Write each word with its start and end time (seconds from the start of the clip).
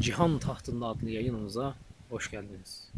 Cihan 0.00 0.38
Tahtında 0.38 0.86
adlı 0.86 1.10
yayınımıza 1.10 1.74
hoş 2.10 2.30
geldiniz. 2.30 2.90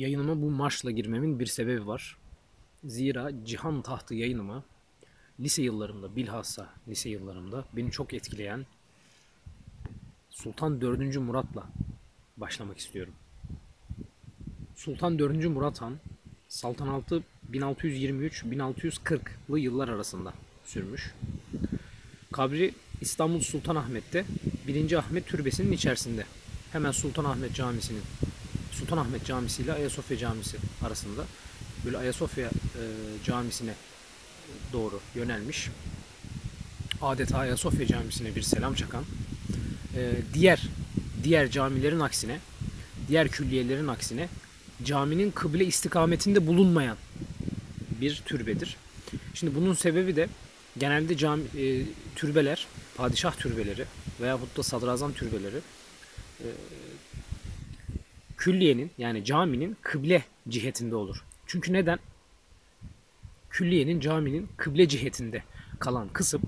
Yayınıma 0.00 0.42
bu 0.42 0.50
marşla 0.50 0.90
girmemin 0.90 1.40
bir 1.40 1.46
sebebi 1.46 1.86
var. 1.86 2.16
Zira 2.84 3.30
Cihan 3.44 3.82
Tahtı 3.82 4.14
yayınıma 4.14 4.64
lise 5.40 5.62
yıllarımda 5.62 6.16
bilhassa 6.16 6.68
lise 6.88 7.10
yıllarımda 7.10 7.64
beni 7.72 7.90
çok 7.90 8.14
etkileyen 8.14 8.66
Sultan 10.30 10.80
4. 10.80 11.16
Murat'la 11.16 11.66
başlamak 12.36 12.78
istiyorum. 12.78 13.14
Sultan 14.76 15.18
4. 15.18 15.44
Murat 15.44 15.80
Han 15.80 15.96
saltanatı 16.48 17.22
1623-1640'lı 17.52 19.58
yıllar 19.58 19.88
arasında 19.88 20.32
sürmüş. 20.64 21.14
Kabri 22.32 22.74
İstanbul 23.00 23.40
Sultanahmet'te 23.40 24.24
1. 24.66 24.92
Ahmet 24.92 25.26
Türbesi'nin 25.26 25.72
içerisinde. 25.72 26.24
Hemen 26.72 26.90
Sultanahmet 26.90 27.54
Camisi'nin 27.54 28.02
Sultanahmet 28.80 29.26
Camisi 29.26 29.62
ile 29.62 29.72
Ayasofya 29.72 30.18
Camisi 30.18 30.56
arasında 30.82 31.24
böyle 31.84 31.98
Ayasofya 31.98 32.46
e, 32.46 32.82
Camisi'ne 33.24 33.74
doğru 34.72 35.00
yönelmiş. 35.14 35.68
Adeta 37.02 37.38
Ayasofya 37.38 37.86
Camisi'ne 37.86 38.36
bir 38.36 38.42
selam 38.42 38.74
çakan 38.74 39.04
e, 39.96 40.12
diğer 40.34 40.62
diğer 41.24 41.50
camilerin 41.50 42.00
aksine 42.00 42.38
diğer 43.08 43.28
külliyelerin 43.28 43.88
aksine 43.88 44.28
caminin 44.84 45.30
kıble 45.30 45.64
istikametinde 45.64 46.46
bulunmayan 46.46 46.96
bir 48.00 48.22
türbedir. 48.26 48.76
Şimdi 49.34 49.54
bunun 49.54 49.74
sebebi 49.74 50.16
de 50.16 50.28
genelde 50.78 51.16
cami, 51.16 51.42
e, 51.58 51.84
türbeler, 52.16 52.66
padişah 52.96 53.36
türbeleri 53.36 53.84
veyahut 54.20 54.56
da 54.56 54.62
sadrazam 54.62 55.12
türbeleri 55.12 55.56
e, 56.40 56.48
külliyenin 58.40 58.90
yani 58.98 59.24
caminin 59.24 59.76
kıble 59.82 60.22
cihetinde 60.48 60.96
olur. 60.96 61.24
Çünkü 61.46 61.72
neden? 61.72 61.98
Külliyenin 63.50 64.00
caminin 64.00 64.48
kıble 64.56 64.88
cihetinde 64.88 65.42
kalan 65.78 66.08
kısım 66.08 66.42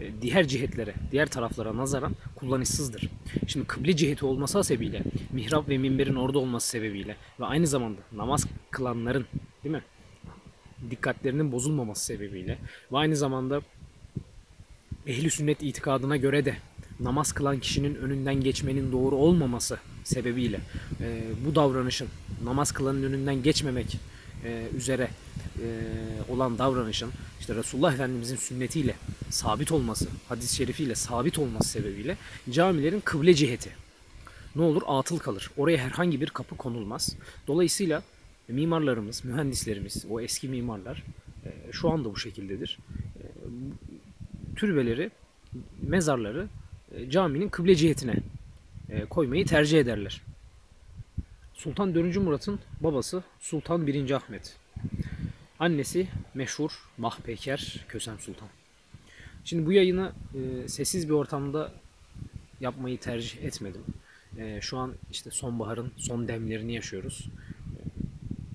e, 0.00 0.22
diğer 0.22 0.48
cihetlere, 0.48 0.94
diğer 1.10 1.26
taraflara 1.28 1.76
nazaran 1.76 2.14
kullanışsızdır. 2.36 3.08
Şimdi 3.46 3.66
kıble 3.66 3.96
ciheti 3.96 4.26
olması 4.26 4.58
hasebiyle, 4.58 5.02
mihrap 5.32 5.68
ve 5.68 5.78
minberin 5.78 6.14
orada 6.14 6.38
olması 6.38 6.68
sebebiyle 6.68 7.16
ve 7.40 7.44
aynı 7.44 7.66
zamanda 7.66 8.00
namaz 8.12 8.46
kılanların 8.70 9.26
değil 9.64 9.74
mi? 9.74 9.82
dikkatlerinin 10.90 11.52
bozulmaması 11.52 12.04
sebebiyle 12.04 12.58
ve 12.92 12.98
aynı 12.98 13.16
zamanda 13.16 13.62
ehli 15.06 15.30
sünnet 15.30 15.62
itikadına 15.62 16.16
göre 16.16 16.44
de 16.44 16.56
namaz 17.00 17.32
kılan 17.32 17.58
kişinin 17.58 17.94
önünden 17.94 18.40
geçmenin 18.40 18.92
doğru 18.92 19.16
olmaması 19.16 19.78
sebebiyle 20.04 20.60
e, 21.00 21.22
bu 21.46 21.54
davranışın 21.54 22.08
namaz 22.44 22.72
kılanın 22.72 23.02
önünden 23.02 23.42
geçmemek 23.42 23.98
e, 24.44 24.66
üzere 24.76 25.10
e, 25.58 25.66
olan 26.28 26.58
davranışın 26.58 27.10
işte 27.40 27.54
Resulullah 27.54 27.94
Efendimizin 27.94 28.36
sünnetiyle 28.36 28.94
sabit 29.30 29.72
olması, 29.72 30.08
hadis-i 30.28 30.56
şerifiyle 30.56 30.94
sabit 30.94 31.38
olması 31.38 31.68
sebebiyle 31.68 32.16
camilerin 32.50 33.00
kıble 33.00 33.34
ciheti 33.34 33.70
ne 34.56 34.62
olur 34.62 34.82
atıl 34.86 35.18
kalır. 35.18 35.50
Oraya 35.56 35.78
herhangi 35.78 36.20
bir 36.20 36.30
kapı 36.30 36.56
konulmaz. 36.56 37.16
Dolayısıyla 37.46 38.02
mimarlarımız, 38.48 39.24
mühendislerimiz, 39.24 40.04
o 40.10 40.20
eski 40.20 40.48
mimarlar 40.48 41.02
e, 41.44 41.72
şu 41.72 41.90
anda 41.90 42.10
bu 42.12 42.16
şekildedir. 42.16 42.78
E, 43.16 43.24
türbeleri, 44.56 45.10
mezarları 45.82 46.46
e, 46.94 47.10
caminin 47.10 47.48
kıble 47.48 47.74
cihetine 47.74 48.14
koymayı 49.10 49.46
tercih 49.46 49.80
ederler. 49.80 50.22
Sultan 51.54 51.94
4. 51.94 52.16
Murat'ın 52.16 52.60
babası 52.80 53.22
Sultan 53.40 53.86
1. 53.86 54.10
Ahmet. 54.10 54.56
Annesi 55.58 56.08
meşhur 56.34 56.70
Mahpeker 56.98 57.84
Kösem 57.88 58.18
Sultan. 58.18 58.48
Şimdi 59.44 59.66
bu 59.66 59.72
yayını 59.72 60.12
e, 60.34 60.68
sessiz 60.68 61.08
bir 61.08 61.14
ortamda 61.14 61.72
yapmayı 62.60 62.98
tercih 62.98 63.42
etmedim. 63.44 63.84
E, 64.38 64.60
şu 64.60 64.78
an 64.78 64.94
işte 65.12 65.30
sonbaharın 65.30 65.92
son 65.96 66.28
demlerini 66.28 66.74
yaşıyoruz. 66.74 67.28
E, 67.76 67.80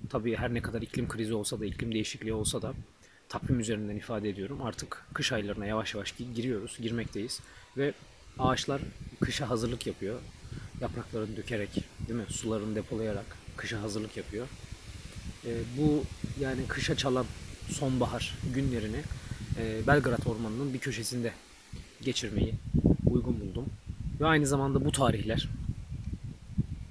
tabii 0.08 0.36
her 0.36 0.54
ne 0.54 0.62
kadar 0.62 0.82
iklim 0.82 1.08
krizi 1.08 1.34
olsa 1.34 1.60
da, 1.60 1.66
iklim 1.66 1.94
değişikliği 1.94 2.32
olsa 2.32 2.62
da 2.62 2.74
takvim 3.28 3.60
üzerinden 3.60 3.96
ifade 3.96 4.28
ediyorum. 4.28 4.62
Artık 4.62 5.06
kış 5.14 5.32
aylarına 5.32 5.66
yavaş 5.66 5.94
yavaş 5.94 6.12
gi- 6.12 6.32
giriyoruz, 6.34 6.78
girmekteyiz. 6.82 7.40
Ve 7.76 7.92
ağaçlar 8.38 8.80
kışa 9.20 9.50
hazırlık 9.50 9.86
yapıyor. 9.86 10.20
Yapraklarını 10.80 11.36
dökerek, 11.36 11.70
değil 12.08 12.20
mi? 12.20 12.26
Sularını 12.28 12.74
depolayarak 12.74 13.36
kışa 13.56 13.82
hazırlık 13.82 14.16
yapıyor. 14.16 14.46
E, 15.46 15.50
bu 15.78 16.04
yani 16.40 16.60
kışa 16.68 16.96
çalan 16.96 17.26
sonbahar 17.68 18.34
günlerini 18.54 19.00
e, 19.58 19.86
Belgrad 19.86 20.26
Ormanı'nın 20.26 20.74
bir 20.74 20.78
köşesinde 20.78 21.32
geçirmeyi 22.02 22.54
uygun 23.06 23.40
buldum. 23.40 23.64
Ve 24.20 24.26
aynı 24.26 24.46
zamanda 24.46 24.84
bu 24.84 24.92
tarihler 24.92 25.48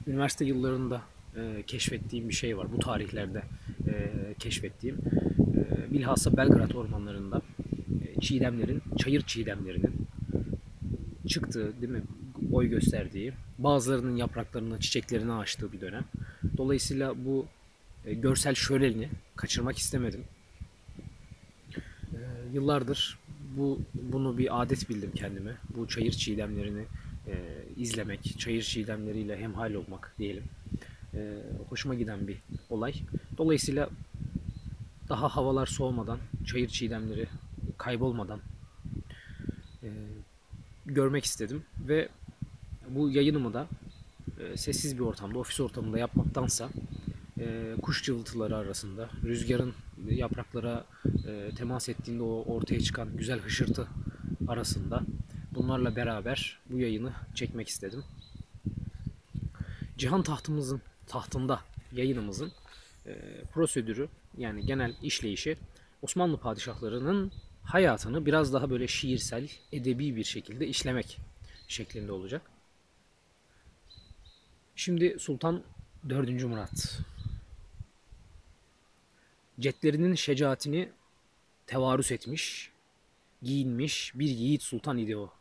üniversite 0.08 0.46
yıllarında 0.46 1.02
e, 1.36 1.64
keşfettiğim 1.68 2.30
bir 2.30 2.34
şey 2.34 2.58
var. 2.58 2.68
Bu 2.72 2.80
tarihlerde 2.80 3.44
e, 3.88 3.94
keşfettiğim 4.40 4.98
e, 5.40 5.94
bilhassa 5.94 6.38
Belgrad 6.38 6.72
ormanlarında 6.72 7.42
e, 8.02 8.22
çiğdemlerin, 8.22 8.82
çayır 8.98 9.22
çiğdemlerinin 9.22 10.08
çıktığı, 11.28 11.82
değil 11.82 11.94
mi? 11.94 12.02
Boy 12.42 12.68
gösterdiği, 12.68 13.34
bazılarının 13.58 14.16
yapraklarını, 14.16 14.80
çiçeklerini 14.80 15.34
açtığı 15.34 15.72
bir 15.72 15.82
dönem. 15.82 16.06
Dolayısıyla 16.58 17.26
bu 17.26 17.46
e, 18.06 18.14
görsel 18.14 18.56
şöleni 18.56 19.10
kaçırmak 19.36 19.78
istemedim. 19.78 20.24
E, 22.14 22.20
yıllardır 22.54 23.20
bu 23.58 23.80
bunu 23.94 24.38
bir 24.38 24.62
adet 24.62 24.90
bildim 24.90 25.12
kendime. 25.16 25.56
Bu 25.78 25.88
çayır 25.88 26.12
çiğdemlerini 26.12 26.84
e, 27.28 27.36
izlemek, 27.78 28.40
çayır 28.40 28.64
çiğdemleriyle 28.64 29.38
hemhal 29.38 29.74
olmak 29.74 30.14
diyelim. 30.20 30.44
E, 31.14 31.38
hoşuma 31.70 31.96
giden 31.96 32.28
bir 32.28 32.38
olay. 32.70 32.94
Dolayısıyla 33.38 33.90
daha 35.10 35.28
havalar 35.28 35.66
soğumadan, 35.66 36.20
çayır 36.46 36.68
çiğdemleri 36.68 37.28
kaybolmadan 37.78 38.40
e, 39.84 39.90
görmek 40.88 41.26
istedim 41.26 41.64
ve 41.80 42.10
bu 42.90 43.10
yayınımı 43.10 43.54
da 43.54 43.68
e, 44.40 44.58
sessiz 44.58 44.96
bir 44.96 45.04
ortamda, 45.04 45.40
ofis 45.40 45.60
ortamında 45.60 46.00
yapmaktansa 46.00 46.70
e, 47.40 47.76
kuş 47.82 48.04
cıvıltıları 48.04 48.58
arasında, 48.58 49.10
rüzgarın 49.24 49.74
yapraklara 50.10 50.86
e, 51.28 51.56
temas 51.56 51.90
ettiğinde 51.90 52.24
o 52.24 52.44
ortaya 52.48 52.80
çıkan 52.80 53.18
güzel 53.18 53.40
hışırtı 53.40 53.88
arasında 54.48 55.02
bunlarla 55.52 55.96
beraber 55.96 56.60
bu 56.70 56.80
yayını 56.80 57.12
çekmek 57.36 57.68
istedim. 57.68 58.04
Cihan 59.98 60.24
tahtımızın 60.24 60.82
tahtında 61.08 61.62
yayınımızın 61.92 62.52
prosedürü 63.54 64.08
yani 64.38 64.66
genel 64.66 64.94
işleyişi 65.04 65.58
Osmanlı 66.02 66.38
padişahlarının 66.38 67.32
hayatını 67.68 68.26
biraz 68.26 68.54
daha 68.54 68.70
böyle 68.70 68.88
şiirsel, 68.88 69.50
edebi 69.72 70.16
bir 70.16 70.24
şekilde 70.24 70.68
işlemek 70.68 71.20
şeklinde 71.68 72.12
olacak. 72.12 72.42
Şimdi 74.76 75.20
Sultan 75.20 75.64
4. 76.10 76.44
Murat. 76.44 77.00
Cetlerinin 79.60 80.16
şecaatini 80.16 80.90
tevarüs 81.68 82.12
etmiş, 82.12 82.72
giyinmiş 83.42 84.12
bir 84.16 84.30
yiğit 84.30 84.64
sultan 84.64 84.98
idi 84.98 85.18
o. 85.18 85.34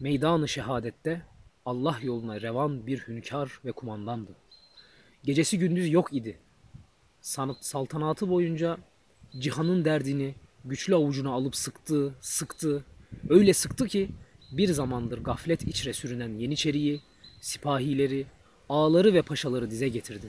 Meydanı 0.00 0.48
şehadette 0.48 1.22
Allah 1.66 1.98
yoluna 2.02 2.40
revan 2.40 2.86
bir 2.86 2.98
hünkâr 2.98 3.60
ve 3.64 3.72
kumandandı. 3.72 4.32
Gecesi 5.24 5.58
gündüz 5.58 5.92
yok 5.92 6.12
idi. 6.12 6.38
Sanat 7.20 7.64
saltanatı 7.64 8.28
boyunca 8.28 8.78
cihanın 9.38 9.84
derdini 9.84 10.34
güçlü 10.64 10.94
avucuna 10.94 11.30
alıp 11.30 11.56
sıktı, 11.56 12.14
sıktı. 12.20 12.84
Öyle 13.28 13.54
sıktı 13.54 13.86
ki 13.86 14.08
bir 14.52 14.72
zamandır 14.72 15.18
gaflet 15.18 15.62
içre 15.62 15.92
sürünen 15.92 16.38
Yeniçeri'yi, 16.38 17.00
sipahileri, 17.40 18.26
ağaları 18.68 19.14
ve 19.14 19.22
paşaları 19.22 19.70
dize 19.70 19.88
getirdi. 19.88 20.26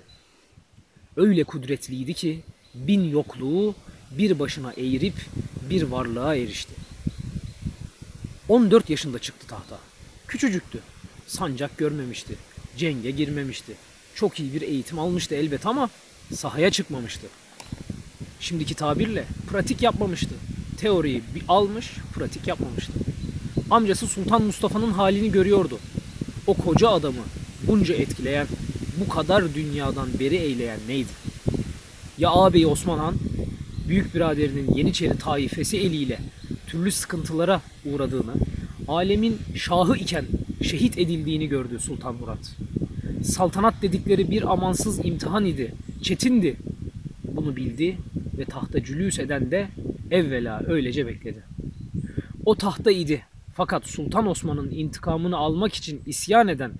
Öyle 1.16 1.44
kudretliydi 1.44 2.13
ki 2.13 2.44
bin 2.74 3.10
yokluğu 3.10 3.75
bir 4.18 4.39
başına 4.39 4.74
eğirip 4.74 5.16
bir 5.69 5.83
varlığa 5.83 6.36
erişti. 6.36 6.74
14 8.50 8.89
yaşında 8.89 9.19
çıktı 9.19 9.48
tahta. 9.48 9.80
Küçücüktü. 10.27 10.80
Sancak 11.27 11.77
görmemişti. 11.77 12.36
Cenge 12.77 13.12
girmemişti. 13.12 13.74
Çok 14.16 14.39
iyi 14.39 14.54
bir 14.54 14.62
eğitim 14.62 15.00
almıştı 15.00 15.36
elbet 15.36 15.66
ama 15.66 15.89
sahaya 16.34 16.72
çıkmamıştı. 16.72 17.27
Şimdiki 18.42 18.76
tabirle 18.76 19.26
pratik 19.52 19.82
yapmamıştı. 19.82 20.36
Teoriyi 20.78 21.22
bir 21.36 21.44
almış, 21.48 21.92
pratik 22.14 22.48
yapmamıştı. 22.48 22.94
Amcası 23.70 24.08
Sultan 24.08 24.44
Mustafa'nın 24.44 24.92
halini 24.92 25.32
görüyordu. 25.32 25.80
O 26.48 26.54
koca 26.54 26.90
adamı 26.90 27.22
bunca 27.68 27.96
etkileyen, 27.96 28.48
bu 29.00 29.10
kadar 29.10 29.56
dünyadan 29.56 30.08
beri 30.20 30.36
eyleyen 30.36 30.80
neydi? 30.88 31.10
Ya 32.18 32.30
ağabeyi 32.30 32.68
Osman 32.68 33.00
Han, 33.00 33.16
büyük 33.88 34.16
biraderinin 34.16 34.76
Yeniçeri 34.76 35.18
taifesi 35.18 35.78
eliyle 35.78 36.20
türlü 36.68 36.92
sıkıntılara 36.92 37.62
uğradığını, 37.86 38.34
alemin 38.88 39.38
şahı 39.56 39.98
iken 39.98 40.26
şehit 40.64 40.98
edildiğini 40.98 41.48
gördü 41.48 41.80
Sultan 41.80 42.16
Murat. 42.16 42.56
Saltanat 43.24 43.82
dedikleri 43.82 44.32
bir 44.32 44.52
amansız 44.52 45.06
imtihan 45.06 45.46
idi, 45.46 45.74
çetindi. 46.02 46.56
Bunu 47.24 47.56
bildi 47.56 47.98
ve 48.38 48.45
tahta 48.45 48.83
cülüs 48.83 49.19
eden 49.19 49.51
de 49.51 49.68
evvela 50.12 50.63
öylece 50.68 51.07
bekledi. 51.07 51.44
O 52.45 52.56
tahta 52.56 52.92
idi 52.92 53.25
fakat 53.54 53.88
Sultan 53.88 54.28
Osman'ın 54.28 54.72
intikamını 54.72 55.38
almak 55.38 55.74
için 55.74 56.01
isyan 56.06 56.48
eden 56.48 56.72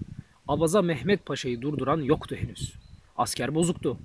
Abaza 0.48 0.82
Mehmet 0.82 1.26
Paşa'yı 1.26 1.62
durduran 1.62 2.02
yoktu 2.02 2.36
henüz. 2.36 2.74
Asker 3.18 3.56
bozuktu. 3.56 3.98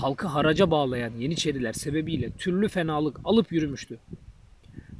Halkı 0.00 0.26
haraca 0.26 0.70
bağlayan 0.70 1.12
Yeniçeriler 1.18 1.72
sebebiyle 1.72 2.30
türlü 2.30 2.68
fenalık 2.68 3.20
alıp 3.24 3.52
yürümüştü. 3.52 3.98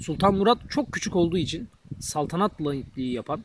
Sultan 0.01 0.35
Murat 0.35 0.59
çok 0.71 0.93
küçük 0.93 1.17
olduğu 1.17 1.39
için 1.39 1.69
saltanat 2.01 2.63
laikliği 2.63 3.13
yapan 3.13 3.45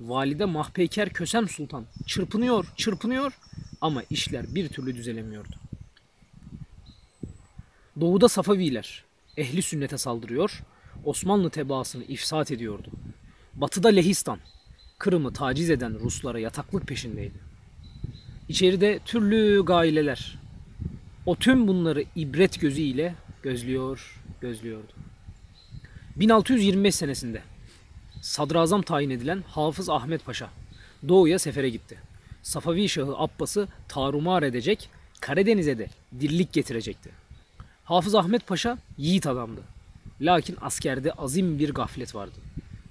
valide 0.00 0.44
Mahpeyker 0.44 1.08
Kösem 1.08 1.48
Sultan 1.48 1.84
çırpınıyor, 2.06 2.66
çırpınıyor 2.76 3.38
ama 3.80 4.02
işler 4.10 4.54
bir 4.54 4.68
türlü 4.68 4.94
düzelemiyordu. 4.96 5.56
Doğuda 8.00 8.28
Safaviler 8.28 9.04
ehli 9.36 9.62
sünnete 9.62 9.98
saldırıyor, 9.98 10.62
Osmanlı 11.04 11.50
tebaasını 11.50 12.04
ifsat 12.04 12.50
ediyordu. 12.50 12.88
Batıda 13.54 13.88
Lehistan, 13.88 14.38
Kırım'ı 14.98 15.32
taciz 15.32 15.70
eden 15.70 16.00
Ruslara 16.00 16.38
yataklık 16.38 16.86
peşindeydi. 16.86 17.38
İçeride 18.48 18.98
türlü 19.04 19.64
gaileler. 19.64 20.38
O 21.26 21.36
tüm 21.36 21.68
bunları 21.68 22.04
ibret 22.16 22.60
gözüyle 22.60 23.14
gözlüyor, 23.42 24.22
gözlüyordu. 24.40 24.92
1625 26.16 26.94
senesinde 26.94 27.42
sadrazam 28.20 28.82
tayin 28.82 29.10
edilen 29.10 29.42
Hafız 29.48 29.88
Ahmet 29.88 30.24
Paşa 30.24 30.50
doğuya 31.08 31.38
sefere 31.38 31.68
gitti. 31.68 31.98
Safavi 32.42 32.88
Şahı 32.88 33.14
Abbas'ı 33.16 33.68
tarumar 33.88 34.42
edecek, 34.42 34.90
Karadeniz'e 35.20 35.78
de 35.78 35.88
dirlik 36.20 36.52
getirecekti. 36.52 37.23
Hafız 37.84 38.14
Ahmet 38.14 38.46
Paşa 38.46 38.78
yiğit 38.98 39.26
adamdı. 39.26 39.60
Lakin 40.20 40.56
askerde 40.60 41.12
azim 41.12 41.58
bir 41.58 41.74
gaflet 41.74 42.14
vardı. 42.14 42.34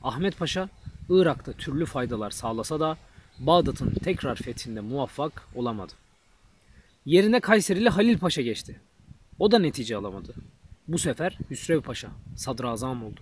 Ahmet 0.03 0.37
Paşa 0.37 0.69
Irak'ta 1.09 1.51
türlü 1.51 1.85
faydalar 1.85 2.31
sağlasa 2.31 2.79
da 2.79 2.97
Bağdat'ın 3.39 3.93
tekrar 3.93 4.35
fethinde 4.35 4.81
muvaffak 4.81 5.47
olamadı. 5.55 5.93
Yerine 7.05 7.39
Kayserili 7.39 7.89
Halil 7.89 8.17
Paşa 8.17 8.41
geçti. 8.41 8.79
O 9.39 9.51
da 9.51 9.59
netice 9.59 9.95
alamadı. 9.95 10.33
Bu 10.87 10.97
sefer 10.97 11.37
Hüsrev 11.49 11.81
Paşa 11.81 12.09
sadrazam 12.35 13.03
oldu. 13.03 13.19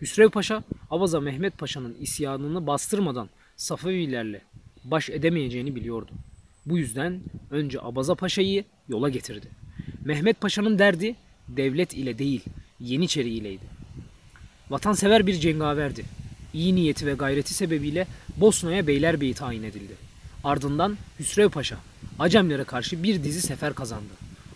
Hüsrev 0.00 0.30
Paşa 0.30 0.62
Avaza 0.90 1.20
Mehmet 1.20 1.58
Paşa'nın 1.58 1.96
isyanını 2.00 2.66
bastırmadan 2.66 3.28
Safavilerle 3.56 4.42
baş 4.84 5.10
edemeyeceğini 5.10 5.76
biliyordu. 5.76 6.10
Bu 6.66 6.78
yüzden 6.78 7.20
önce 7.50 7.80
Abaza 7.80 8.14
Paşa'yı 8.14 8.64
yola 8.88 9.08
getirdi. 9.08 9.60
Mehmet 10.04 10.40
Paşa'nın 10.40 10.78
derdi 10.78 11.16
devlet 11.48 11.94
ile 11.94 12.18
değil 12.18 12.44
Yeniçeri 12.80 13.28
ileydi. 13.28 13.64
Vatansever 14.70 15.26
bir 15.26 15.34
cengaverdi. 15.34 16.04
İyi 16.54 16.74
niyeti 16.74 17.06
ve 17.06 17.14
gayreti 17.14 17.54
sebebiyle 17.54 18.06
Bosna'ya 18.36 18.86
beylerbeyi 18.86 19.34
tayin 19.34 19.62
edildi. 19.62 19.94
Ardından 20.44 20.98
Hüsrev 21.18 21.48
Paşa 21.48 21.76
Acemlere 22.18 22.64
karşı 22.64 23.02
bir 23.02 23.24
dizi 23.24 23.42
sefer 23.42 23.74
kazandı. 23.74 24.12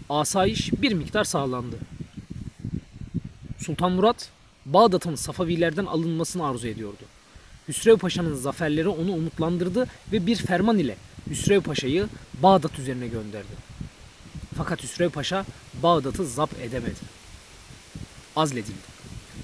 Asayiş 0.09 0.73
bir 0.83 0.93
miktar 0.93 1.25
sağlandı. 1.25 1.77
Sultan 3.59 3.93
Murat 3.93 4.31
Bağdat'ın 4.67 5.15
Safavilerden 5.15 5.87
alınmasını 5.87 6.47
arzu 6.47 6.69
ediyordu. 6.69 7.05
Hüsrev 7.69 7.97
Paşa'nın 7.97 8.35
zaferleri 8.35 8.89
onu 8.89 9.13
umutlandırdı 9.13 9.87
ve 10.13 10.27
bir 10.27 10.37
ferman 10.37 10.79
ile 10.79 10.97
Hüsrev 11.31 11.61
Paşa'yı 11.61 12.07
Bağdat 12.43 12.79
üzerine 12.79 13.09
gönderdi. 13.09 13.74
Fakat 14.57 14.83
Hüsrev 14.83 15.11
Paşa 15.11 15.45
Bağdat'ı 15.83 16.27
zapt 16.27 16.61
edemedi. 16.61 17.01
Azledildi. 18.37 18.95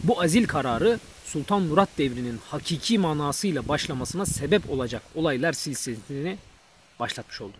Bu 0.05 0.23
azil 0.23 0.47
kararı 0.47 0.99
Sultan 1.25 1.63
Murat 1.63 1.89
devrinin 1.99 2.39
hakiki 2.49 2.99
manasıyla 2.99 3.69
başlamasına 3.69 4.27
sebep 4.27 4.71
olacak 4.71 5.03
olaylar 5.15 5.53
silsilesini 5.53 6.39
başlatmış 7.01 7.41
oldu. 7.41 7.57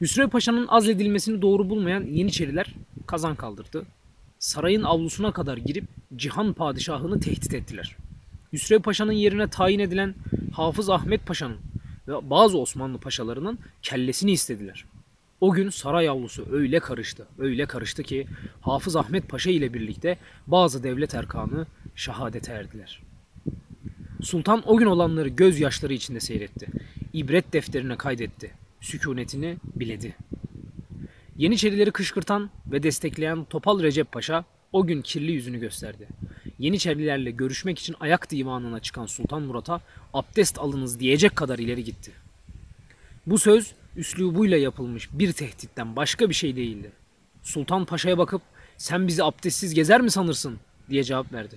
Hüsrev 0.00 0.28
Paşa'nın 0.28 0.66
azledilmesini 0.66 1.42
doğru 1.42 1.70
bulmayan 1.70 2.02
Yeniçeriler 2.04 2.74
kazan 3.06 3.34
kaldırdı. 3.34 3.86
Sarayın 4.38 4.82
avlusuna 4.82 5.32
kadar 5.32 5.56
girip 5.56 5.84
Cihan 6.16 6.52
Padişahını 6.52 7.20
tehdit 7.20 7.54
ettiler. 7.54 7.96
Hüsrev 8.52 8.80
Paşa'nın 8.82 9.12
yerine 9.12 9.48
tayin 9.48 9.78
edilen 9.78 10.14
Hafız 10.52 10.90
Ahmet 10.90 11.26
Paşa'nın 11.26 11.58
ve 12.08 12.30
bazı 12.30 12.58
Osmanlı 12.58 12.98
paşalarının 12.98 13.58
kellesini 13.82 14.32
istediler. 14.32 14.84
O 15.40 15.52
gün 15.52 15.70
saray 15.70 16.08
avlusu 16.08 16.46
öyle 16.52 16.80
karıştı, 16.80 17.26
öyle 17.38 17.66
karıştı 17.66 18.02
ki 18.02 18.26
Hafız 18.60 18.96
Ahmet 18.96 19.28
Paşa 19.28 19.50
ile 19.50 19.74
birlikte 19.74 20.18
bazı 20.46 20.82
devlet 20.82 21.14
erkanı 21.14 21.66
şehadete 21.94 22.52
erdiler. 22.52 23.02
Sultan 24.22 24.62
o 24.66 24.76
gün 24.76 24.86
olanları 24.86 25.28
gözyaşları 25.28 25.92
içinde 25.92 26.20
seyretti. 26.20 26.66
İbret 27.12 27.52
defterine 27.52 27.96
kaydetti. 27.96 28.50
Sükunetini 28.80 29.56
biledi. 29.76 30.16
Yeniçerileri 31.36 31.90
kışkırtan 31.90 32.50
ve 32.66 32.82
destekleyen 32.82 33.44
Topal 33.44 33.82
Recep 33.82 34.12
Paşa 34.12 34.44
o 34.72 34.86
gün 34.86 35.02
kirli 35.02 35.32
yüzünü 35.32 35.60
gösterdi. 35.60 36.08
Yeniçerilerle 36.58 37.30
görüşmek 37.30 37.78
için 37.78 37.96
ayak 38.00 38.30
divanına 38.30 38.80
çıkan 38.80 39.06
Sultan 39.06 39.42
Murat'a 39.42 39.80
abdest 40.14 40.58
alınız 40.58 41.00
diyecek 41.00 41.36
kadar 41.36 41.58
ileri 41.58 41.84
gitti. 41.84 42.12
Bu 43.26 43.38
söz 43.38 43.72
üslubuyla 43.96 44.56
yapılmış 44.56 45.08
bir 45.12 45.32
tehditten 45.32 45.96
başka 45.96 46.28
bir 46.28 46.34
şey 46.34 46.56
değildi. 46.56 46.92
Sultan 47.42 47.84
Paşa'ya 47.84 48.18
bakıp 48.18 48.42
sen 48.76 49.08
bizi 49.08 49.24
abdestsiz 49.24 49.74
gezer 49.74 50.00
mi 50.00 50.10
sanırsın 50.10 50.58
diye 50.90 51.04
cevap 51.04 51.32
verdi. 51.32 51.56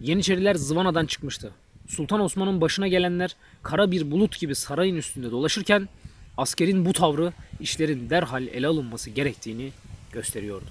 Yeniçeriler 0.00 0.54
zıvanadan 0.54 1.06
çıkmıştı. 1.06 1.52
Sultan 1.88 2.20
Osman'ın 2.20 2.60
başına 2.60 2.88
gelenler 2.88 3.36
kara 3.62 3.90
bir 3.90 4.10
bulut 4.10 4.40
gibi 4.40 4.54
sarayın 4.54 4.96
üstünde 4.96 5.30
dolaşırken 5.30 5.88
askerin 6.36 6.84
bu 6.84 6.92
tavrı 6.92 7.32
işlerin 7.60 8.10
derhal 8.10 8.46
ele 8.46 8.66
alınması 8.66 9.10
gerektiğini 9.10 9.70
gösteriyordu. 10.12 10.66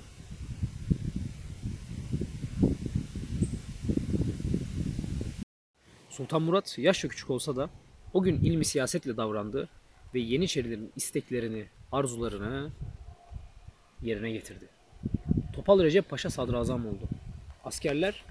Sultan 6.18 6.42
Murat 6.42 6.78
yaşça 6.78 7.08
küçük 7.08 7.30
olsa 7.30 7.56
da 7.56 7.70
o 8.14 8.22
gün 8.22 8.44
ilmi 8.44 8.66
siyasetle 8.66 9.18
davrandı 9.18 9.70
ve 10.14 10.20
Yeniçerilerin 10.20 10.92
isteklerini, 10.96 11.66
arzularını 11.92 12.70
yerine 14.02 14.32
getirdi. 14.32 14.66
Topal 15.56 15.84
Recep 15.84 16.10
Paşa 16.10 16.30
sadrazam 16.30 16.88
oldu. 16.88 17.08
Askerler 17.64 18.24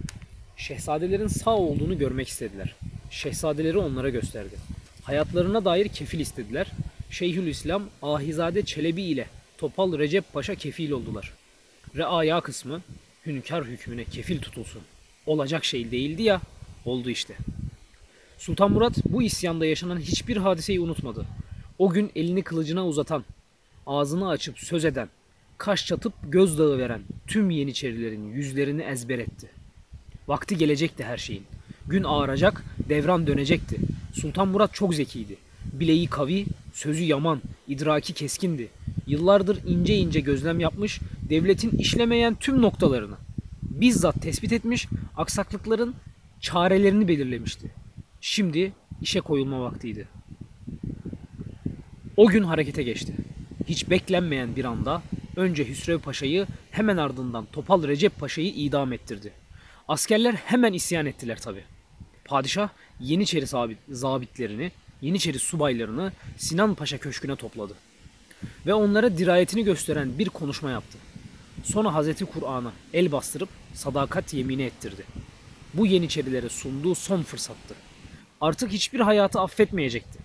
şehzadelerin 0.57 1.27
sağ 1.27 1.57
olduğunu 1.57 1.99
görmek 1.99 2.29
istediler. 2.29 2.75
Şehzadeleri 3.11 3.79
onlara 3.79 4.11
gösterdi. 4.11 4.57
Hayatlarına 5.03 5.65
dair 5.65 5.89
kefil 5.89 6.21
istediler. 6.21 6.67
Şeyhülislam 7.11 7.89
Ahizade 8.03 8.65
Çelebi 8.65 9.03
ile 9.03 9.27
Topal 9.59 9.99
Recep 9.99 10.33
Paşa 10.33 10.55
kefil 10.55 10.91
oldular. 10.91 11.33
Reaya 11.97 12.41
kısmı 12.41 12.83
hünkâr 13.27 13.65
hükmüne 13.65 14.05
kefil 14.05 14.41
tutulsun. 14.41 14.83
Olacak 15.27 15.65
şey 15.65 15.91
değildi 15.91 16.23
ya, 16.23 16.41
oldu 16.85 17.11
işte. 17.11 17.37
Sultan 18.39 18.73
Murat 18.73 18.97
bu 19.09 19.23
isyanda 19.23 19.67
yaşanan 19.67 19.99
hiçbir 19.99 20.37
hadiseyi 20.37 20.81
unutmadı. 20.81 21.25
O 21.79 21.91
gün 21.91 22.11
elini 22.17 22.43
kılıcına 22.43 22.87
uzatan, 22.87 23.25
ağzını 23.87 24.29
açıp 24.29 24.59
söz 24.59 24.85
eden, 24.85 25.09
kaş 25.59 25.87
çatıp 25.87 26.13
gözdağı 26.29 26.79
veren 26.79 27.03
tüm 27.27 27.51
yeniçerilerin 27.51 28.33
yüzlerini 28.33 28.83
ezber 28.83 29.19
etti. 29.19 29.49
Vakti 30.29 30.57
gelecekti 30.57 31.05
her 31.05 31.17
şeyin. 31.17 31.45
Gün 31.87 32.05
ağaracak, 32.05 32.65
devran 32.89 33.27
dönecekti. 33.27 33.77
Sultan 34.13 34.49
Murat 34.49 34.75
çok 34.75 34.95
zekiydi. 34.95 35.37
Bileği 35.73 36.07
kavi, 36.07 36.47
sözü 36.73 37.05
yaman, 37.05 37.43
idraki 37.69 38.13
keskindi. 38.13 38.69
Yıllardır 39.07 39.59
ince 39.67 39.97
ince 39.97 40.21
gözlem 40.21 40.61
yapmış, 40.61 41.01
devletin 41.31 41.71
işlemeyen 41.71 42.35
tüm 42.35 42.63
noktalarını 42.63 43.15
bizzat 43.63 44.23
tespit 44.23 44.53
etmiş, 44.53 44.89
aksaklıkların 45.17 45.95
çarelerini 46.41 47.09
belirlemişti. 47.09 47.86
Şimdi 48.29 48.73
işe 49.03 49.21
koyulma 49.21 49.61
vaktiydi. 49.61 50.09
O 52.17 52.27
gün 52.27 52.43
harekete 52.43 52.83
geçti. 52.83 53.15
Hiç 53.69 53.91
beklenmeyen 53.91 54.57
bir 54.57 54.65
anda 54.65 55.03
önce 55.37 55.69
Hüsrev 55.69 55.99
Paşa'yı 55.99 56.47
hemen 56.71 56.97
ardından 56.97 57.47
Topal 57.53 57.89
Recep 57.89 58.19
Paşa'yı 58.19 58.49
idam 58.49 58.93
ettirdi. 58.93 59.33
Askerler 59.89 60.33
hemen 60.35 60.73
isyan 60.73 61.07
ettiler 61.07 61.41
tabi. 61.41 61.65
Padişah 62.25 62.69
Yeniçeri 63.01 63.45
zabit- 63.45 63.77
zabitlerini, 63.89 64.73
Yeniçeri 65.03 65.39
subaylarını 65.39 66.13
Sinan 66.37 66.75
Paşa 66.75 66.99
Köşkü'ne 66.99 67.37
topladı. 67.37 67.75
Ve 68.67 68.75
onlara 68.75 69.19
dirayetini 69.19 69.65
gösteren 69.65 70.19
bir 70.19 70.29
konuşma 70.29 70.71
yaptı. 70.71 70.99
Sonra 71.65 71.95
Hazreti 71.95 72.25
Kur'an'a 72.25 72.73
el 72.93 73.13
bastırıp 73.13 73.49
sadakat 73.75 74.35
yemini 74.35 74.63
ettirdi. 74.63 75.05
Bu 75.75 75.87
Yeniçerilere 75.87 76.49
sunduğu 76.49 76.95
son 76.95 77.23
fırsattı. 77.23 77.86
Artık 78.41 78.71
hiçbir 78.71 79.01
hayatı 79.01 79.41
affetmeyecekti. 79.41 80.19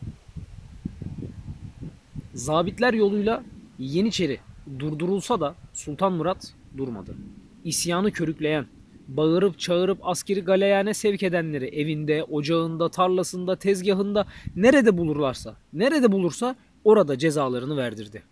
Zabitler 2.34 2.94
yoluyla 2.94 3.44
Yeniçeri 3.80 4.40
durdurulsa 4.80 5.40
da 5.40 5.56
Sultan 5.74 6.14
Murat 6.14 6.54
durmadı. 6.78 7.16
İsyanı 7.64 8.12
körükleyen, 8.12 8.66
bağırıp 9.08 9.60
çağırıp 9.60 10.00
askeri 10.02 10.42
galeyane 10.42 10.94
sevk 10.94 11.24
edenleri 11.24 11.66
evinde, 11.66 12.24
ocağında, 12.24 12.90
tarlasında, 12.90 13.56
tezgahında 13.56 14.26
nerede 14.56 14.98
bulurlarsa, 14.98 15.56
nerede 15.74 16.12
bulursa 16.12 16.56
orada 16.84 17.18
cezalarını 17.18 17.78
verdirdi. 17.78 18.24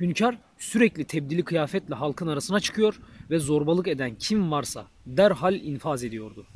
Hünkâr 0.00 0.38
sürekli 0.58 1.04
tebdili 1.04 1.42
kıyafetle 1.42 1.94
halkın 1.94 2.26
arasına 2.26 2.60
çıkıyor 2.60 3.00
ve 3.30 3.38
zorbalık 3.38 3.88
eden 3.88 4.14
kim 4.14 4.50
varsa 4.50 4.86
derhal 5.06 5.54
infaz 5.54 6.04
ediyordu. 6.04 6.46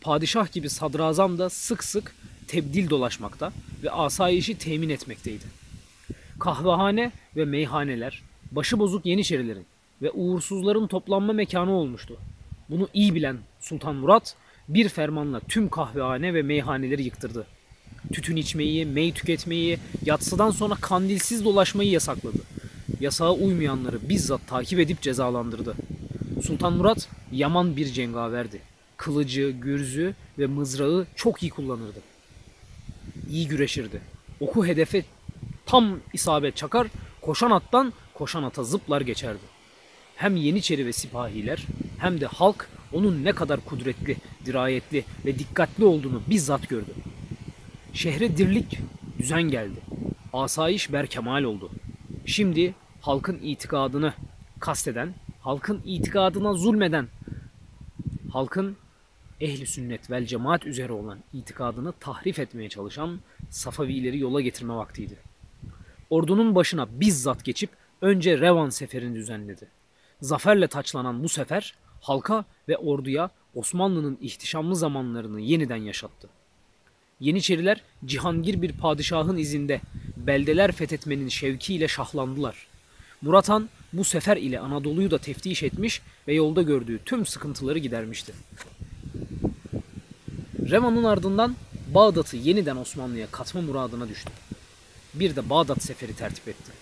Padişah 0.00 0.52
gibi 0.52 0.70
sadrazam 0.70 1.38
da 1.38 1.50
sık 1.50 1.84
sık 1.84 2.14
tebdil 2.48 2.90
dolaşmakta 2.90 3.52
ve 3.82 3.90
asayişi 3.90 4.58
temin 4.58 4.88
etmekteydi. 4.88 5.44
Kahvehane 6.38 7.12
ve 7.36 7.44
meyhaneler 7.44 8.22
başıbozuk 8.52 9.06
yeniçerilerin 9.06 9.66
ve 10.02 10.10
uğursuzların 10.10 10.86
toplanma 10.86 11.32
mekanı 11.32 11.72
olmuştu. 11.72 12.16
Bunu 12.70 12.88
iyi 12.94 13.14
bilen 13.14 13.36
Sultan 13.60 13.94
Murat 13.94 14.36
bir 14.68 14.88
fermanla 14.88 15.40
tüm 15.40 15.68
kahvehane 15.68 16.34
ve 16.34 16.42
meyhaneleri 16.42 17.02
yıktırdı. 17.02 17.46
Tütün 18.12 18.36
içmeyi, 18.36 18.86
mey 18.86 19.12
tüketmeyi, 19.12 19.78
yatsıdan 20.04 20.50
sonra 20.50 20.74
kandilsiz 20.74 21.44
dolaşmayı 21.44 21.90
yasakladı. 21.90 22.38
Yasağa 23.00 23.32
uymayanları 23.32 24.08
bizzat 24.08 24.46
takip 24.46 24.78
edip 24.78 25.02
cezalandırdı. 25.02 25.74
Sultan 26.46 26.72
Murat 26.72 27.08
yaman 27.32 27.76
bir 27.76 27.86
cengaverdi. 27.86 28.60
Kılıcı, 28.98 29.50
gürzü 29.50 30.14
ve 30.38 30.46
mızrağı 30.46 31.06
çok 31.16 31.42
iyi 31.42 31.50
kullanırdı. 31.50 32.00
İyi 33.30 33.48
güreşirdi. 33.48 34.00
Oku 34.40 34.66
hedefe 34.66 35.04
tam 35.66 36.00
isabet 36.12 36.56
çakar, 36.56 36.86
koşan 37.20 37.50
attan 37.50 37.92
koşan 38.14 38.42
ata 38.42 38.64
zıplar 38.64 39.00
geçerdi. 39.00 39.42
Hem 40.16 40.36
Yeniçeri 40.36 40.86
ve 40.86 40.92
sipahiler 40.92 41.66
hem 41.98 42.20
de 42.20 42.26
halk 42.26 42.68
onun 42.92 43.24
ne 43.24 43.32
kadar 43.32 43.60
kudretli, 43.60 44.16
dirayetli 44.44 45.04
ve 45.26 45.38
dikkatli 45.38 45.84
olduğunu 45.84 46.22
bizzat 46.30 46.68
gördü. 46.68 46.90
Şehre 47.92 48.36
dirlik, 48.36 48.78
düzen 49.18 49.42
geldi. 49.42 49.80
Asayiş 50.32 50.92
berkemal 50.92 51.42
oldu. 51.42 51.70
Şimdi 52.26 52.74
halkın 53.00 53.38
itikadını 53.42 54.12
kasteden, 54.60 55.14
halkın 55.40 55.82
itikadına 55.84 56.54
zulmeden, 56.54 57.08
halkın 58.32 58.76
ehli 59.40 59.66
sünnet 59.66 60.10
vel 60.10 60.26
cemaat 60.26 60.66
üzere 60.66 60.92
olan 60.92 61.18
itikadını 61.32 61.92
tahrif 61.92 62.38
etmeye 62.38 62.68
çalışan 62.68 63.20
Safavileri 63.50 64.18
yola 64.18 64.40
getirme 64.40 64.74
vaktiydi. 64.74 65.16
Ordunun 66.10 66.54
başına 66.54 67.00
bizzat 67.00 67.44
geçip 67.44 67.70
önce 68.02 68.38
Revan 68.38 68.70
seferini 68.70 69.14
düzenledi. 69.14 69.68
Zaferle 70.20 70.66
taçlanan 70.66 71.22
bu 71.22 71.28
sefer 71.28 71.74
halka 72.00 72.44
ve 72.68 72.76
orduya 72.76 73.30
Osmanlı'nın 73.54 74.18
ihtişamlı 74.20 74.76
zamanlarını 74.76 75.40
yeniden 75.40 75.76
yaşattı. 75.76 76.28
Yeniçeriler 77.20 77.82
Cihangir 78.04 78.62
bir 78.62 78.72
padişahın 78.72 79.36
izinde 79.36 79.80
beldeler 80.16 80.72
fethetmenin 80.72 81.28
şevkiyle 81.28 81.88
şahlandılar. 81.88 82.66
Murat 83.22 83.48
Han 83.48 83.68
bu 83.92 84.04
sefer 84.04 84.36
ile 84.36 84.60
Anadolu'yu 84.60 85.10
da 85.10 85.18
teftiş 85.18 85.62
etmiş 85.62 86.02
ve 86.28 86.34
yolda 86.34 86.62
gördüğü 86.62 86.98
tüm 87.04 87.26
sıkıntıları 87.26 87.78
gidermişti. 87.78 88.32
Revan'ın 90.70 91.04
ardından 91.04 91.56
Bağdat'ı 91.94 92.36
yeniden 92.36 92.76
Osmanlı'ya 92.76 93.26
katma 93.30 93.60
muradına 93.60 94.08
düştü. 94.08 94.30
Bir 95.14 95.36
de 95.36 95.50
Bağdat 95.50 95.82
seferi 95.82 96.16
tertip 96.16 96.48
etti. 96.48 96.72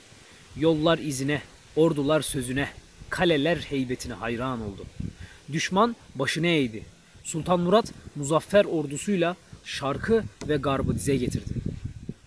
Yollar 0.56 0.98
izine, 0.98 1.42
ordular 1.76 2.20
sözüne, 2.20 2.68
kaleler 3.10 3.56
heybetine 3.56 4.14
hayran 4.14 4.60
oldu. 4.60 4.84
Düşman 5.52 5.96
başını 6.14 6.46
eğdi. 6.46 6.82
Sultan 7.24 7.60
Murat 7.60 7.92
muzaffer 8.16 8.64
ordusuyla 8.64 9.36
şarkı 9.64 10.24
ve 10.48 10.56
garbı 10.56 10.94
dize 10.94 11.16
getirdi. 11.16 11.54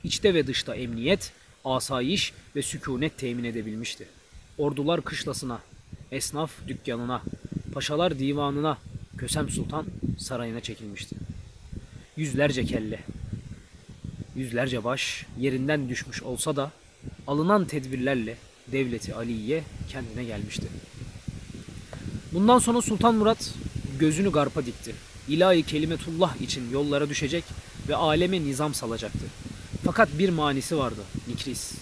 İçte 0.03 0.33
ve 0.33 0.47
dışta 0.47 0.75
emniyet, 0.75 1.31
asayiş 1.65 2.33
ve 2.55 2.61
sükunet 2.61 3.17
temin 3.17 3.43
edebilmişti. 3.43 4.07
Ordular 4.57 5.01
kışlasına, 5.01 5.59
esnaf 6.11 6.51
dükkanına, 6.67 7.21
paşalar 7.73 8.19
divanına, 8.19 8.77
Kösem 9.17 9.49
Sultan 9.49 9.85
sarayına 10.17 10.61
çekilmişti. 10.61 11.15
Yüzlerce 12.19 12.65
kelle, 12.65 12.99
yüzlerce 14.35 14.83
baş 14.83 15.25
yerinden 15.39 15.89
düşmüş 15.89 16.23
olsa 16.23 16.55
da 16.55 16.71
alınan 17.27 17.65
tedbirlerle 17.65 18.37
devleti 18.71 19.15
Aliye 19.15 19.63
kendine 19.89 20.23
gelmişti. 20.23 20.67
Bundan 22.33 22.59
sonra 22.59 22.81
Sultan 22.81 23.15
Murat 23.15 23.53
gözünü 23.99 24.31
garpa 24.31 24.65
dikti. 24.65 24.95
İlahi 25.27 25.63
kelimetullah 25.63 26.41
için 26.41 26.71
yollara 26.71 27.09
düşecek 27.09 27.43
ve 27.87 27.95
aleme 27.95 28.41
nizam 28.41 28.73
salacaktı. 28.73 29.25
Fakat 29.85 30.09
bir 30.19 30.29
manisi 30.29 30.77
vardı, 30.77 31.01
Nikris. 31.27 31.73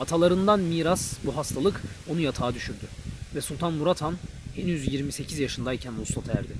Atalarından 0.00 0.60
miras 0.60 1.12
bu 1.24 1.36
hastalık 1.36 1.82
onu 2.08 2.20
yatağa 2.20 2.54
düşürdü. 2.54 2.86
Ve 3.34 3.40
Sultan 3.40 3.72
Murat 3.72 4.02
Han 4.02 4.16
henüz 4.56 4.92
28 4.92 5.38
yaşındayken 5.38 5.98
vuslata 5.98 6.32
erdi. 6.32 6.52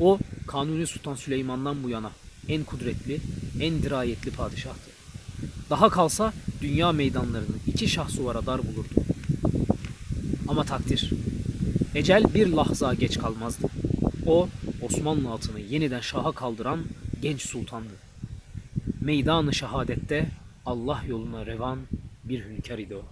O, 0.00 0.18
Kanuni 0.46 0.86
Sultan 0.86 1.14
Süleyman'dan 1.14 1.82
bu 1.82 1.88
yana 1.88 2.10
en 2.50 2.64
kudretli, 2.64 3.20
en 3.60 3.82
dirayetli 3.82 4.30
padişahtı. 4.30 4.90
Daha 5.70 5.90
kalsa 5.90 6.32
dünya 6.60 6.92
meydanlarını 6.92 7.56
iki 7.66 7.88
şahsuvara 7.88 8.46
dar 8.46 8.58
bulurdu. 8.58 8.94
Ama 10.48 10.64
takdir. 10.64 11.10
Ecel 11.94 12.24
bir 12.34 12.46
lahza 12.46 12.94
geç 12.94 13.18
kalmazdı. 13.18 13.68
O 14.26 14.48
Osmanlı 14.82 15.32
atını 15.32 15.60
yeniden 15.60 16.00
şaha 16.00 16.32
kaldıran 16.32 16.84
genç 17.22 17.42
sultandı. 17.42 17.94
Meydanı 19.00 19.54
şehadette 19.54 20.30
Allah 20.66 21.02
yoluna 21.08 21.46
revan 21.46 21.78
bir 22.24 22.44
hünkâr 22.44 22.78
idi 22.78 22.96
o. 22.96 23.02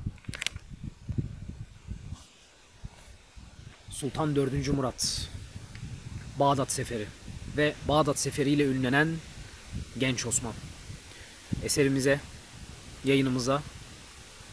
Sultan 3.91 4.37
4. 4.37 4.69
Murat 4.69 5.29
Bağdat 6.39 6.73
Seferi 6.73 7.07
ve 7.57 7.75
Bağdat 7.89 8.19
Seferi 8.19 8.51
ile 8.51 8.65
ünlenen 8.65 9.09
Genç 9.99 10.27
Osman. 10.27 10.55
Eserimize, 11.65 12.21
yayınımıza 13.05 13.63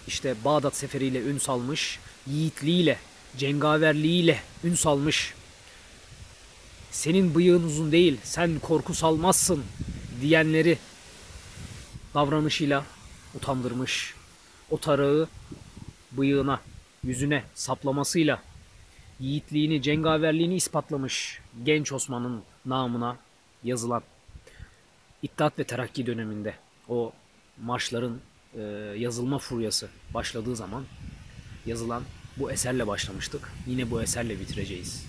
işte 0.07 0.35
Bağdat 0.45 0.75
Seferi 0.75 1.05
ile 1.05 1.21
ün 1.21 1.37
salmış, 1.37 1.99
yiğitliğiyle 2.27 2.97
cengaverliğiyle 3.37 4.39
ün 4.63 4.75
salmış. 4.75 5.33
Senin 6.91 7.35
bıyığın 7.35 7.63
uzun 7.63 7.91
değil, 7.91 8.17
sen 8.23 8.59
korku 8.59 8.93
salmazsın 8.93 9.63
diyenleri 10.21 10.77
davranışıyla 12.13 12.85
utandırmış. 13.35 14.13
O 14.69 14.77
tarağı 14.79 15.27
bıyığına, 16.11 16.61
yüzüne 17.03 17.43
saplamasıyla 17.55 18.43
yiğitliğini, 19.19 19.81
cengaverliğini 19.81 20.55
ispatlamış 20.55 21.39
genç 21.63 21.91
Osman'ın 21.91 22.41
namına 22.65 23.17
yazılan 23.63 24.03
İttihat 25.25 25.59
ve 25.59 25.63
Terakki 25.63 26.05
döneminde 26.05 26.53
o 26.89 27.13
marşların 27.63 28.17
e, 28.57 28.61
yazılma 28.97 29.39
furyası 29.39 29.89
başladığı 30.13 30.55
zaman 30.55 30.83
yazılan 31.65 32.03
bu 32.37 32.51
eserle 32.51 32.87
başlamıştık. 32.87 33.51
Yine 33.67 33.91
bu 33.91 34.01
eserle 34.01 34.39
bitireceğiz. 34.39 35.05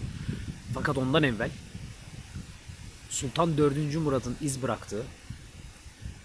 Fakat 0.75 0.99
ondan 0.99 1.23
evvel 1.23 1.51
Sultan 3.11 3.59
4. 3.59 3.95
Murad'ın 3.95 4.37
iz 4.41 4.63
bıraktığı 4.63 5.03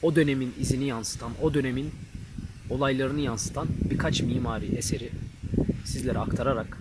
o 0.02 0.16
dönemin 0.16 0.54
izini 0.60 0.86
yansıtan, 0.86 1.32
o 1.42 1.54
dönemin 1.54 1.92
olaylarını 2.70 3.22
yansıtan 3.22 3.68
birkaç 3.90 4.22
mimari 4.22 4.76
eseri 4.76 5.10
sizlere 5.86 6.20
aktararak 6.20 6.78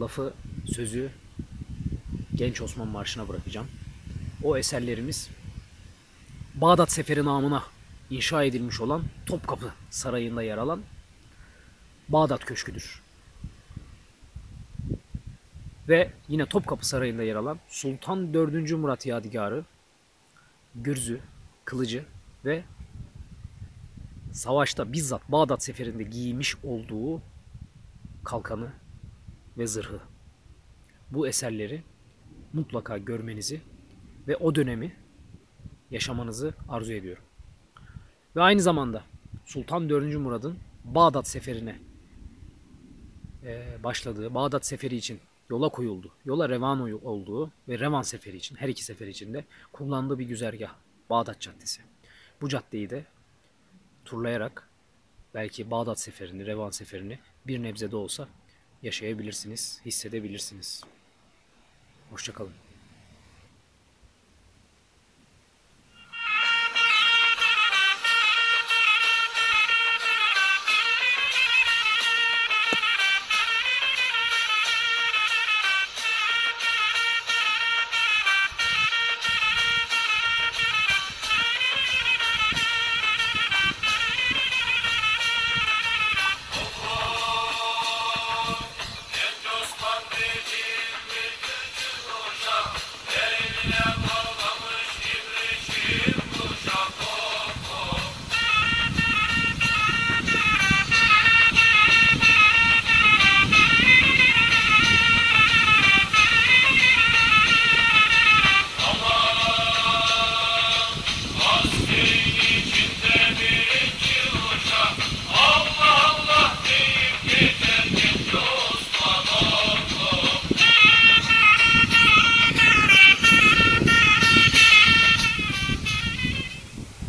lafı, 0.00 0.32
sözü 0.66 1.10
Genç 2.34 2.62
Osman 2.62 2.88
Marşı'na 2.88 3.28
bırakacağım. 3.28 3.68
O 4.42 4.56
eserlerimiz 4.56 5.30
Bağdat 6.54 6.92
Seferi 6.92 7.24
namına 7.24 7.62
inşa 8.10 8.44
edilmiş 8.44 8.80
olan 8.80 9.02
Topkapı 9.26 9.72
Sarayı'nda 9.90 10.42
yer 10.42 10.58
alan 10.58 10.82
Bağdat 12.08 12.44
Köşkü'dür. 12.44 13.02
Ve 15.88 16.12
yine 16.28 16.46
Topkapı 16.46 16.88
Sarayı'nda 16.88 17.22
yer 17.22 17.36
alan 17.36 17.58
Sultan 17.68 18.34
4. 18.34 18.72
Murat 18.72 19.06
Yadigarı, 19.06 19.64
Gürzü, 20.74 21.20
Kılıcı 21.64 22.04
ve 22.44 22.64
savaşta 24.32 24.92
bizzat 24.92 25.32
Bağdat 25.32 25.62
Seferi'nde 25.62 26.02
giymiş 26.02 26.56
olduğu 26.64 27.22
kalkanı 28.24 28.72
ve 29.58 29.66
zırhı. 29.66 30.00
Bu 31.10 31.28
eserleri 31.28 31.82
mutlaka 32.54 32.98
görmenizi 32.98 33.60
ve 34.28 34.36
o 34.36 34.54
dönemi 34.54 34.92
yaşamanızı 35.90 36.54
arzu 36.68 36.92
ediyorum. 36.92 37.22
Ve 38.36 38.42
aynı 38.42 38.60
zamanda 38.60 39.04
Sultan 39.44 39.88
4. 39.90 40.16
Murad'ın 40.16 40.58
Bağdat 40.84 41.28
seferine 41.28 41.78
e, 43.44 43.78
başladığı, 43.84 44.34
Bağdat 44.34 44.66
seferi 44.66 44.96
için 44.96 45.20
yola 45.50 45.68
koyuldu. 45.68 46.12
Yola 46.24 46.48
revan 46.48 47.04
olduğu 47.04 47.50
ve 47.68 47.78
revan 47.78 48.02
seferi 48.02 48.36
için, 48.36 48.56
her 48.56 48.68
iki 48.68 48.84
sefer 48.84 49.06
için 49.06 49.34
de 49.34 49.44
kullandığı 49.72 50.18
bir 50.18 50.26
güzergah. 50.26 50.74
Bağdat 51.10 51.40
Caddesi. 51.40 51.82
Bu 52.40 52.48
caddeyi 52.48 52.90
de 52.90 53.04
turlayarak 54.04 54.68
belki 55.34 55.70
Bağdat 55.70 56.00
seferini, 56.00 56.46
revan 56.46 56.70
seferini 56.70 57.18
bir 57.46 57.62
nebze 57.62 57.90
de 57.90 57.96
olsa 57.96 58.28
yaşayabilirsiniz, 58.82 59.80
hissedebilirsiniz. 59.84 60.84
Hoşçakalın. 62.14 62.63